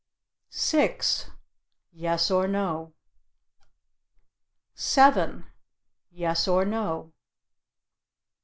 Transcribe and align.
"Yes 1.91 2.31
or 2.31 2.47
no." 2.47 2.93
7. 4.73 5.45
"Yes 6.09 6.47
or 6.47 6.65
no." 6.65 7.13